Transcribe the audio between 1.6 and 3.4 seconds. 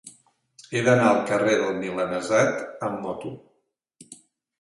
del Milanesat amb moto.